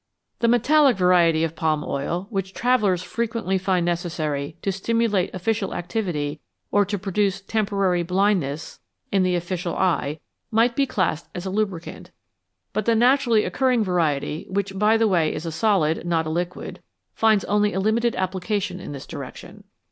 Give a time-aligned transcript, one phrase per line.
[0.39, 5.75] The metallic variety of palm oil, which travellers frequently find necessary to stimu late official
[5.75, 6.39] activity
[6.71, 8.79] or to produce temporary blindness
[9.11, 10.19] 242 FATS AND OILS in the official eye,
[10.49, 12.09] might be classed as a lubricant,
[12.73, 16.81] but the naturally occurring variety, which, by the way, is a solid, not a liquid,
[17.13, 19.65] finds only a limited applica tion in this direction.